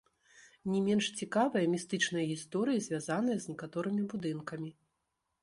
Не 0.75 0.79
менш 0.85 1.09
цікавыя 1.25 1.65
містычныя 1.73 2.25
гісторыі 2.31 2.83
звязаныя 2.87 3.37
з 3.45 3.53
некаторымі 3.53 4.01
будынкамі. 4.17 4.69